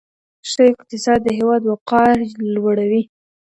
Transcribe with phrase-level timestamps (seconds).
[0.49, 2.15] ښه اقتصاد د هیواد وقار
[2.53, 3.03] لوړوي.